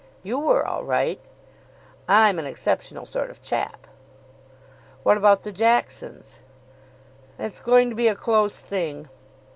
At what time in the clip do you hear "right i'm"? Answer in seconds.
0.83-2.39